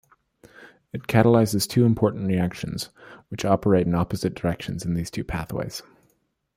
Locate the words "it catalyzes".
0.93-1.67